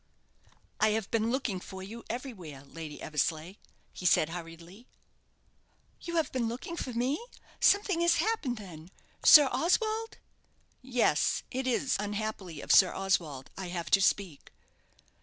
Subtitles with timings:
[0.79, 3.57] "I have been looking for you everywhere, Lady Eversleigh,"
[3.93, 4.87] he said, hurriedly.
[5.99, 7.23] "You have been looking for me?
[7.59, 8.89] Something has happened then
[9.23, 10.17] Sir Oswald"
[11.01, 14.51] "Yes, it is, unhappily, of Sir Oswald I have to speak."